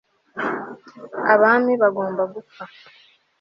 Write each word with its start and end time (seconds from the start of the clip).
abami 1.33 1.73
bagomba 1.81 2.21
gupfa 2.33 2.63